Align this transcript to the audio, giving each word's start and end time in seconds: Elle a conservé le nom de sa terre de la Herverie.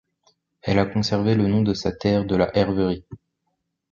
Elle 0.63 0.79
a 0.79 0.87
conservé 0.87 1.35
le 1.35 1.45
nom 1.47 1.61
de 1.61 1.75
sa 1.75 1.91
terre 1.91 2.25
de 2.25 2.35
la 2.35 2.49
Herverie. 2.57 3.05